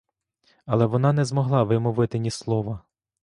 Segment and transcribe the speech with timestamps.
[0.65, 2.79] Але вона не змогла вимовити ні слова.